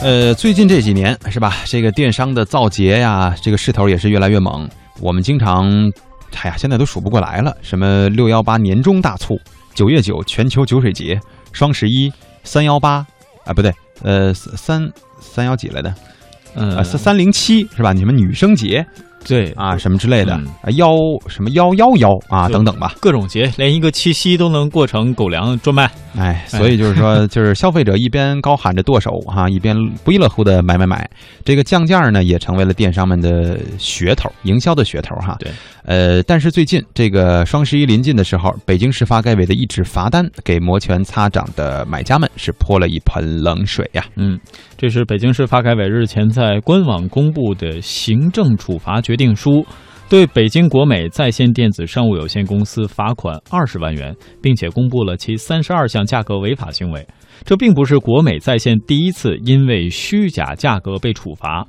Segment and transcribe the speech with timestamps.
[0.00, 4.68] 呃，最近这几年是吧，这个电商的造节呀，这个势头也是越来越猛。
[5.00, 5.68] 我们经常，
[6.36, 9.38] 哎呀，现在都数不过来了，什么六幺八年终大促、
[9.74, 11.20] 九月九全球酒水节、
[11.52, 12.12] 双十一、
[12.44, 13.04] 三幺八，
[13.44, 14.88] 啊，不对，呃，三
[15.20, 15.92] 三幺几来的，
[16.54, 17.92] 呃，三三零七是吧？
[17.92, 18.86] 你们女生节。
[19.28, 20.88] 对啊，什么之类的嗯啊，幺
[21.28, 22.94] 什么幺幺幺啊，等等吧。
[23.00, 25.90] 各种节，连一个七夕都能过成狗粮专卖。
[26.16, 31.08] 哎，所以就是说， 就是消费者一边高喊着剁手哈、一边不亦乐乎的买买买。
[31.44, 35.36] 这个降价呢，也成为了电商们的噱头，营销的噱头哈。
[35.38, 35.50] 对，
[35.88, 44.38] 呃，但是最近这个双十一临近的时候，北京市发改委的一纸罚单给摩拳擦掌的买家们是泼了一盆冷水呀、嗯，
[44.76, 49.64] 这是北京市发改委日前在官网公布的行政处罚决定书，
[50.10, 57.06] 对北京国美在线电子商务有限公司罚款二十万元，并且公布了其三十二项价格违法行为。
[57.46, 61.66] 这并不是国美在线第一次因为虚假价格被处罚。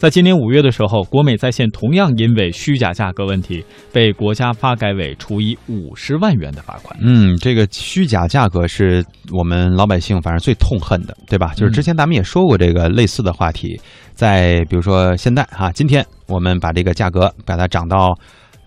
[0.00, 6.98] 在今年五月的时候，国美在线同样因为虚假价格问题被国家发改委处以五十万元的罚款。
[7.02, 11.52] 嗯，这个虚假价格是我们老百姓反正最痛恨的，对吧？
[11.54, 13.78] 就是之前咱们也说过这个类似的话题，
[14.14, 18.18] 在比如说现在哈，今天我们把这个价格把它涨到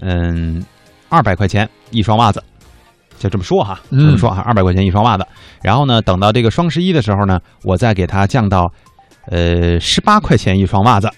[0.02, 0.63] 嗯
[1.09, 2.43] 二百块钱一双袜子，
[3.17, 5.25] 就这么说哈，这么说哈，二百块钱一双袜子。
[5.63, 8.71] 然后呢，等到这个双十一的时候呢，我再给它降到
[9.31, 11.09] 呃十八块钱一双袜子，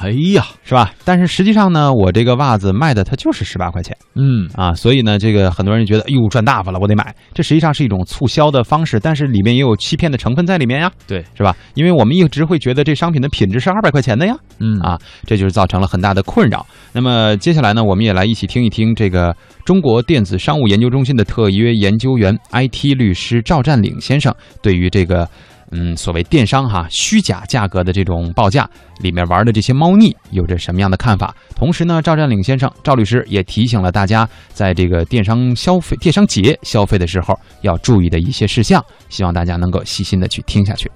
[0.00, 0.92] 哎呀，是吧？
[1.04, 3.96] 但是实际上呢，我这个袜子卖的它就是十八块钱。
[4.14, 7.14] 嗯，啊，所以呢，这个很多人觉得，哎呦，赚大发了，我得买。
[7.34, 11.54] 这实际上是一种促销的方式，但是里面也有欺骗的成分在里面呀，对，是吧？
[11.74, 16.66] 因为我们一直会觉得这商品的品质是二百块钱的呀，嗯啊，这就是造成了很大的困扰。
[16.92, 25.28] 那么接下来呢，我们也来一起听一听这个中国电子商务研究中心的特约研究员 IT 律师赵占领先生对于这个。
[25.72, 28.68] 嗯，所谓电商哈虚假价格的这种报价
[29.02, 31.34] 里面玩的这些猫腻，有着什么样的看法？
[31.56, 40.90] 同时呢，赵占领先生、赵律师也提醒了大家，在这个电商消费、电商节消费的时候要注意的一些事项，希望大家能够细心的去听下去。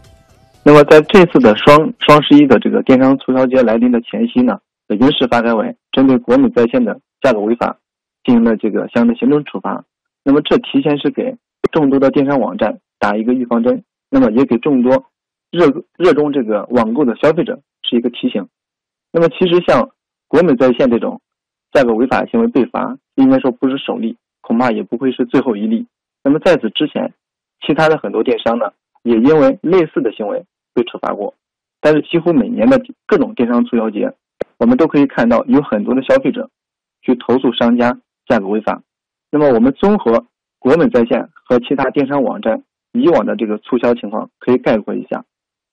[0.63, 7.79] 那么在这次的双双十一的这个电商促销节来临的前夕呢，北京市发改委针对国美在线的价格违法
[8.25, 9.85] 进行了这个相应的行政处罚。
[10.25, 11.37] 那么这提前是给
[11.73, 15.07] 众多的电商网站打一个预防针，那么也给众多
[15.51, 18.49] 热热衷这个网购的消费者是一个提醒。
[19.13, 19.91] 那么其实像
[20.29, 21.21] 国美在线这种
[21.73, 25.87] 价格违法行为被罚，应该说不是首例，恐怕也不会是最后一例。
[26.23, 27.15] 那么在此之前，
[27.67, 28.73] 其他的很多电商呢，
[29.03, 30.45] 也因为类似的行为
[30.75, 31.35] 被处罚过。
[31.81, 34.13] 但是几乎每年的各种电商促销节，
[34.59, 36.51] 我们都可以看到有很多的消费者
[37.03, 38.83] 去投诉商家价格违法。
[39.31, 40.27] 那么我们综合
[40.59, 42.65] 国美在线和其他电商网站
[43.01, 45.25] 以往的这个促销情况，可以概括一下，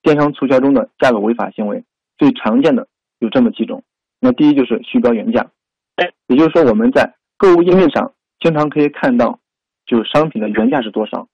[0.02, 1.84] 电商促销中的价格违法行为
[2.18, 3.82] 最常见的有这么几种。
[4.20, 5.50] 那第一就是虚标原价，
[6.26, 9.38] 也就是说我们在购物页面上经常可以看到，
[9.86, 11.28] 就是商品的原价是多少，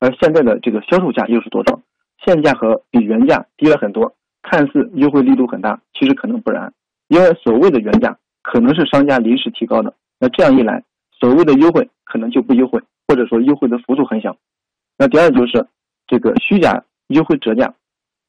[0.00, 1.80] 而现在的这个销售价又是多少，
[2.24, 6.72] 现价和比原价低了很多，看似优惠力度很大，其实可能不然，
[7.08, 10.82] 因为所谓的原价可能是商家临时提高的，那这样一来，
[11.12, 14.36] 所谓的优惠可能就不优惠，或者说优惠的幅度很小。
[14.98, 15.66] 那第二就是
[16.06, 17.74] 这个虚假优惠折价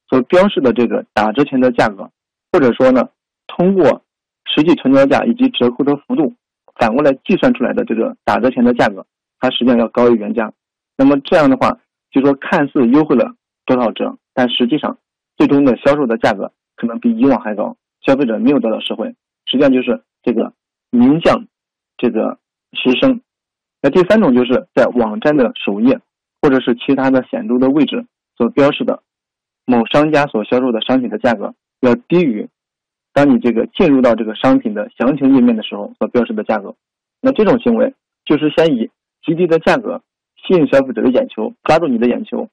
[0.10, 2.10] 所标示的这个打折前的价格，
[2.52, 3.10] 或者说呢，
[3.48, 4.04] 通过
[4.46, 6.34] 实际成交价以及折扣的幅度
[6.76, 9.06] 反过来计算出来的这个打折前的价格，
[9.40, 10.54] 它实际上要高于原价。
[10.98, 11.80] 那么这样的话，
[12.12, 13.36] 就说看似优惠了
[13.66, 14.98] 多少折，但实际上
[15.38, 19.16] 最终的销售的价格可能比以往还高，消费者没有得到实惠，
[19.46, 20.54] 实际上就是这个
[20.92, 21.48] 名将
[21.98, 22.38] 这个
[22.74, 23.22] 实升。
[23.82, 26.00] 那第三种就是在网站的首页
[26.44, 28.06] 或者是其他的显著的位置
[28.36, 29.02] 所标示的
[29.66, 32.50] 某商家所销售的商品的价格要低于
[33.14, 36.76] 当你这个进入到这个商品的详情页面的时候所标示的价格。
[37.22, 37.94] 那这种行为
[38.26, 38.90] 就是先以
[39.26, 40.02] 极低的价格
[40.36, 42.50] 吸引消费者的眼球，抓住你的眼球，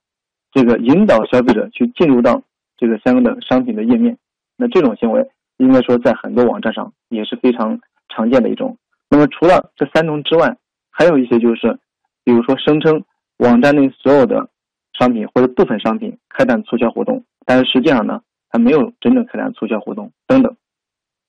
[0.52, 2.42] 这个引导消费者去进入到
[2.76, 4.18] 这个相应的商品的页面。
[4.56, 8.78] 那这种行为应该说在很多网站上也是非常常见的一种。
[9.08, 10.56] 那么除了这三种之外，
[10.90, 11.80] 还有一些就是，
[12.22, 13.02] 比如说声称
[13.40, 14.50] 网站内所有的
[14.98, 18.20] 商品或者部分商品开展促销活动，但是实际上呢，
[18.50, 20.56] 它没有真正开展促销活动等等。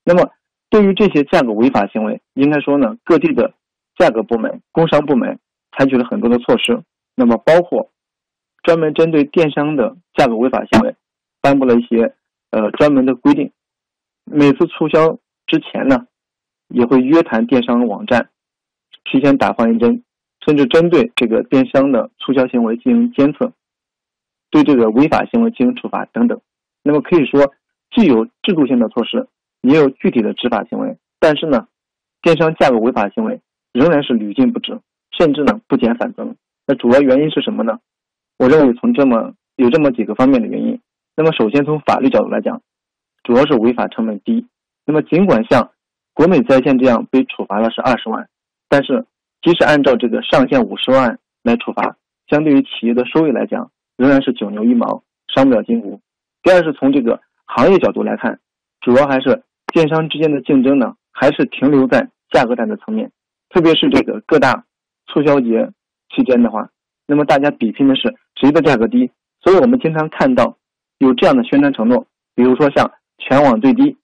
[0.04, 0.30] 那么
[0.70, 3.54] 对于这些价格违法行为，应该说呢，各地的
[3.98, 5.40] 价格部门、工商部门
[5.72, 6.84] 采取了很多的措施。
[7.16, 7.92] 那么包括
[8.62, 10.96] 专门针对电商的价格违法行为，
[11.42, 12.14] 颁布了一些
[12.52, 13.54] 呃专门的规定。
[14.26, 15.18] 每次促销
[15.48, 16.08] 之前呢，
[16.68, 18.30] 也会约谈电商网站，
[19.06, 20.04] 提前打防疫针，
[20.46, 23.54] 甚至针对这个电商的促销行为进行监测，
[24.50, 26.42] 对这个违法行为进行处罚等等。
[26.84, 27.54] 那么可以说，
[27.92, 29.28] 既有制度性的措施，
[29.62, 30.98] 也有具体的执法行为。
[31.20, 31.68] 但是呢，
[32.22, 33.40] 电商价格违法行为
[33.72, 34.80] 仍然是屡禁不止，
[35.18, 36.36] 甚至呢不减反增。
[36.66, 37.80] 那主要原因是什么呢？
[38.38, 40.80] 我认为从这么有这么几个方面的原因。
[41.16, 42.62] 那么首先从法律角度来讲，
[43.24, 44.48] 主要是违法成本低。
[44.86, 45.70] 那么尽管像
[46.14, 48.28] 国美在线这样被处罚的是二十万，
[48.68, 49.06] 但是
[49.42, 51.98] 即使按照这个上限五十万来处罚，
[52.28, 55.04] 相对于企业的收益来讲，仍然是九牛一毛，
[55.34, 56.00] 伤不了筋骨。
[56.44, 58.40] 第二是从这个行业角度来看，
[58.82, 59.44] 主要还是
[59.74, 63.12] 电商之间的竞争呢，还是停留在价格战的层面。
[63.50, 64.64] 特别是这个各大
[65.08, 65.72] 促销节
[66.16, 66.70] 期间的话，
[67.08, 69.12] 那么大家比拼的是谁的价格低。
[69.44, 70.58] 所以我们经常看到
[71.00, 72.06] 有这样的宣传承诺，
[72.36, 73.98] 比如说像全网最低。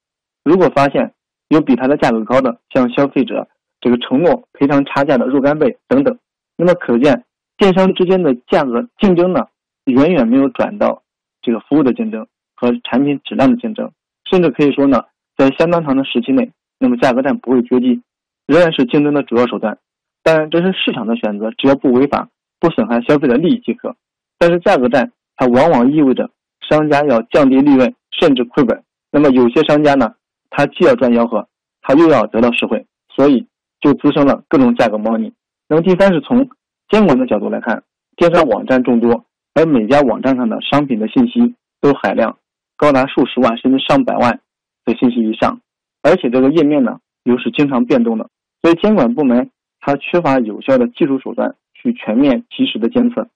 [0.44, 1.14] 如果发现
[1.50, 3.48] 有比它的价格高的，向消费者
[3.82, 6.18] 这个承诺赔偿差价的若干倍等等，
[6.56, 7.24] 那么可见
[7.58, 9.48] 电商之间的价格竞争呢，
[9.86, 11.04] 远远没有转到。
[11.40, 13.90] 这个服务的竞争和产品质量的竞争，
[14.30, 15.06] 甚至可以说呢，
[15.38, 18.02] 在相当长的时期内，那么价格战不会绝迹，
[18.46, 19.78] 仍然是竞争的主要手段。
[20.24, 22.28] 当然，这是市场的选择，只要不违法、
[22.60, 23.96] 不损害消费者利益即可。
[24.38, 26.30] 但是价格战它往往意味着
[26.68, 28.84] 商家要降低利润，甚至亏本。
[29.10, 30.16] 那么有些商家呢，
[30.50, 31.48] 他既要赚吆喝，
[31.82, 32.86] 他又要得到实惠，
[33.16, 33.48] 所以
[33.88, 35.32] 就滋生了各种价格猫腻。
[35.70, 36.50] 那么第三是从
[36.90, 37.84] 监管的角度来看，
[38.18, 39.24] 电商网站众多。
[39.54, 42.38] 而每家网站上的商品的信息都海量，
[42.76, 44.40] 高达数十万甚至上百万
[44.86, 45.62] 的信息以上，
[46.04, 48.30] 而且这个页面呢又是经常变动的，
[48.62, 49.50] 所以监管部门
[49.80, 53.28] 它缺乏有效的技术手段去全面及时的监测。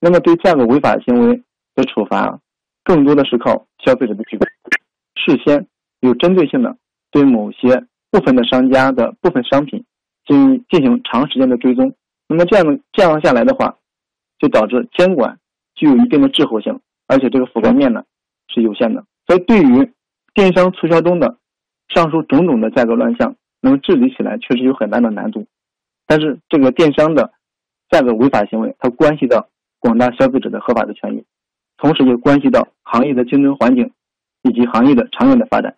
[0.00, 1.42] 那么对价格违法行为
[1.74, 2.40] 的处罚，
[2.84, 4.46] 更多的是靠消费者的举报，
[5.14, 5.66] 事先
[6.00, 6.76] 有针对性的
[7.10, 9.82] 对某些部分的商家的部分商品
[10.30, 11.92] 进行进行长时间的追踪。
[12.28, 13.76] 那么这样的这样下来的话，
[14.38, 15.36] 就导致监管。
[15.76, 18.02] 具有一定的滞后性，而且这个覆盖面呢
[18.48, 19.90] 是有限的，所以对于
[20.34, 21.38] 电商促销中的
[21.88, 25.46] 上述种种的价格乱象，能治理起来确实有很大的难度。
[26.06, 27.32] 但是这个电商的
[27.88, 29.48] 价格违法行为，它关系到
[29.78, 31.24] 广大消费者的合法的权益，
[31.78, 33.90] 同时也关系到行业的竞争环境
[34.42, 35.76] 以及行业的长远的发展。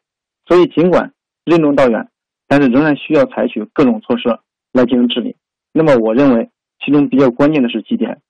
[0.48, 1.12] 所以尽管
[1.44, 2.08] 任重道远，
[2.52, 4.28] 但是仍然需要采取各种措施
[4.74, 5.34] 来进行治理。
[5.72, 6.50] 那么我认为
[6.84, 8.20] 其中比较关键的是几点。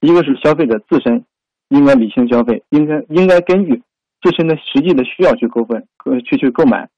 [0.00, 1.26] 一个是消费者自身
[1.68, 3.82] 应该理性消费，应该应该根据
[4.22, 6.88] 自身的实际的需要去购分，呃，去去购买，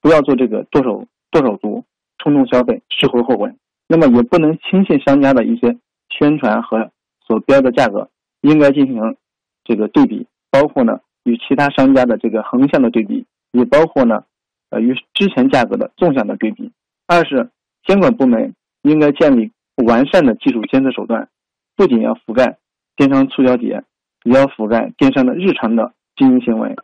[0.00, 1.84] 不要做这个剁手剁手族，
[2.16, 3.52] 冲动消费，事后后悔。
[3.86, 5.76] 那么也不能轻信商家的一些
[6.08, 6.90] 宣传和
[7.26, 8.08] 所标的价格，
[8.40, 9.16] 应该进行
[9.64, 14.24] 这个对比，包括呢与其他商家的这个横向的对比，也包括呢
[14.72, 16.72] 呃与之前价格的纵向的对比。
[17.06, 17.50] 二是
[17.86, 19.52] 监管部门应该建立
[19.86, 21.28] 完善的技术监测手段。
[21.76, 22.58] 不仅要覆盖
[22.96, 23.82] 电商促销节，
[24.24, 26.76] 也要覆盖电商的日常的经营行为，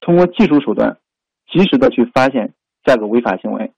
[0.00, 0.98] 通过技术手段，
[1.50, 2.54] 及时的去发现
[2.84, 3.72] 价格违法行为，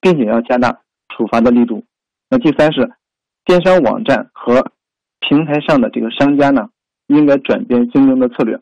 [0.00, 1.84] 并且要加大处罚的力度。
[2.30, 2.90] 那第三是，
[3.44, 4.72] 电商网站和
[5.20, 6.70] 平台上的这个商家呢，
[7.06, 8.58] 应该转变经营的策略，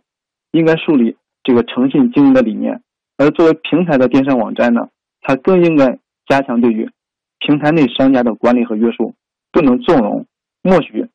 [0.50, 2.82] 应该树立这个诚信经营的理念。
[3.16, 4.88] 而作为平台的电商网站呢，
[5.22, 6.90] 它更应该加强对于
[7.38, 9.14] 平台内商家的管理和约束，
[9.52, 10.26] 不能纵容、
[10.62, 11.08] 默许。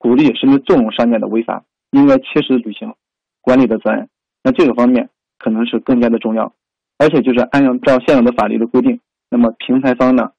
[0.00, 2.94] 鼓励甚至纵容商家的违法，应该切实履行
[3.40, 4.08] 管理的责任。
[4.44, 5.08] 那这个方面
[5.40, 6.52] 可能是更加的重要。
[6.98, 10.30] 而且就是按照现有的法律的规定，那么平台方呢，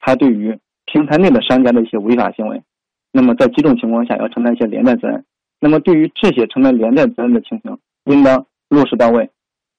[0.00, 2.62] 他对于平台内的商家的一些违法行为，
[3.10, 5.24] 那么在几种情况下要承担一些连带责任。
[5.60, 9.30] 那么对于这些承担连带责任的情形，应当落实到位。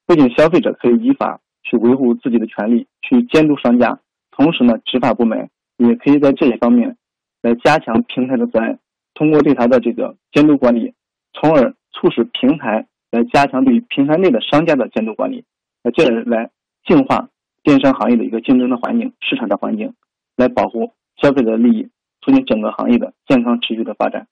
[0.08, 4.00] 不仅消费者可以依法去维护自己的权利，去监督商家，
[4.32, 6.96] 同时呢，执法部门也可以在这一方面
[7.42, 8.80] 来加强平台的责任。
[9.14, 10.94] 通过对它的这个监督管理，
[11.34, 15.44] 从而促使平台来加强对于平台内的商家的监督管理，
[15.84, 16.52] 那进而来
[16.86, 17.28] 净化
[17.62, 19.94] 电商行业的一个竞争的环境、市场的环境，
[20.38, 21.90] 来保护消费者的利益，
[22.22, 24.28] 促进整个行业的健康持续的发展。